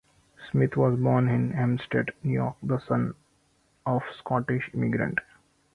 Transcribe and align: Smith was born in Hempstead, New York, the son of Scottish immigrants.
Smith 0.49 0.75
was 0.75 0.99
born 0.99 1.27
in 1.29 1.51
Hempstead, 1.51 2.09
New 2.23 2.33
York, 2.33 2.55
the 2.63 2.79
son 2.87 3.13
of 3.85 4.01
Scottish 4.19 4.67
immigrants. 4.73 5.21